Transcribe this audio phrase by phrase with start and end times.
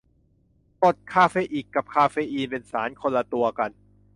[0.81, 3.71] กรดคาเฟอิก กับคาเฟอีน เป็นสารคนละตัวกัน